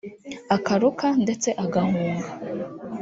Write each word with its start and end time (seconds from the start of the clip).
akaruka 0.55 1.07
ndetse 1.23 1.49
agahunga 1.63 2.29